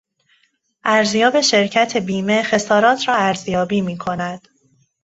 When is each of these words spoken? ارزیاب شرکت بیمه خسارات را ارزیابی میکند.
ارزیاب 0.83 1.41
شرکت 1.41 1.97
بیمه 1.97 2.43
خسارات 2.43 3.07
را 3.07 3.15
ارزیابی 3.15 3.81
میکند. 3.81 4.47